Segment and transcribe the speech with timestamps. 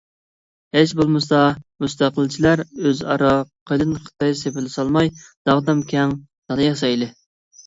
[0.75, 1.41] ھېچ بولمىسا
[1.85, 3.35] مۇستەقىلچىلەر ئۆز- ئارا
[3.73, 5.13] قېلىن خىتاي سېپىلى سالماي،
[5.51, 7.13] داغدام كەڭ دالا ياسايلى.